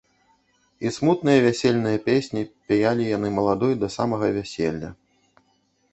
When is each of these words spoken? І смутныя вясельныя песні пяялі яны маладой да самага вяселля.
І 0.87 0.91
смутныя 0.95 1.43
вясельныя 1.47 1.97
песні 2.07 2.41
пяялі 2.71 3.03
яны 3.17 3.27
маладой 3.39 3.73
да 3.85 3.93
самага 3.97 4.27
вяселля. 4.39 4.89